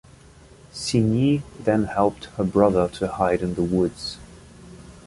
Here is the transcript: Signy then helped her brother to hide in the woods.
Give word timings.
Signy 0.73 1.43
then 1.59 1.83
helped 1.83 2.25
her 2.35 2.43
brother 2.43 2.87
to 2.87 3.07
hide 3.07 3.43
in 3.43 3.53
the 3.53 3.61
woods. 3.61 4.17